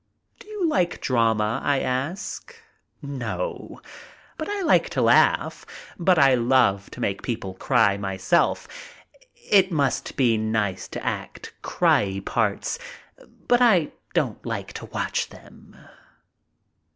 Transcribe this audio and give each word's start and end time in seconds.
"Do 0.39 0.47
you 0.47 0.67
like 0.67 0.99
drama?" 0.99 1.61
I 1.63 1.79
ask. 1.81 2.55
"No. 3.03 3.81
I 4.39 4.63
like 4.63 4.89
to 4.89 5.01
laugh, 5.03 5.63
but 5.99 6.17
I 6.17 6.33
love 6.33 6.89
to 6.93 6.99
make 6.99 7.21
people 7.21 7.53
cry 7.53 7.97
myself. 7.97 8.67
It 9.51 9.71
must 9.71 10.15
be 10.15 10.39
nice 10.39 10.87
to 10.87 11.05
act 11.05 11.53
'cryie' 11.61 12.25
parts, 12.25 12.79
but 13.47 13.61
I 13.61 13.91
don't 14.15 14.43
like 14.43 14.73
to 14.73 14.87
watch 14.87 15.29
them." 15.29 15.77